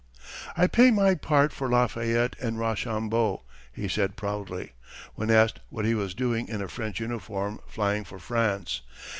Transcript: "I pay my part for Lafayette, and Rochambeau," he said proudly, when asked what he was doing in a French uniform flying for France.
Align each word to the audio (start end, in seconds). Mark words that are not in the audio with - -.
"I 0.57 0.65
pay 0.65 0.89
my 0.89 1.13
part 1.13 1.53
for 1.53 1.69
Lafayette, 1.69 2.35
and 2.41 2.57
Rochambeau," 2.57 3.43
he 3.71 3.87
said 3.87 4.15
proudly, 4.15 4.71
when 5.13 5.29
asked 5.29 5.59
what 5.69 5.85
he 5.85 5.93
was 5.93 6.15
doing 6.15 6.47
in 6.47 6.59
a 6.59 6.67
French 6.67 6.99
uniform 6.99 7.59
flying 7.67 8.03
for 8.03 8.17
France. 8.17 8.81